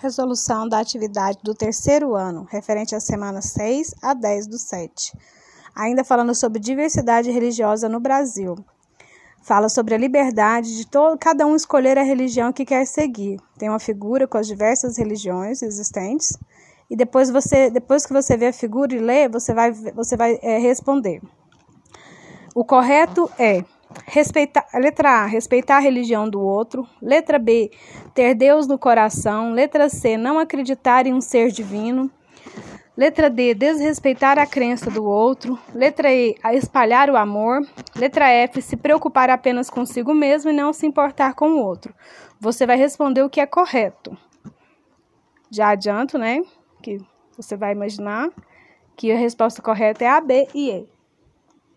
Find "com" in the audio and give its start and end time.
14.26-14.38, 41.34-41.50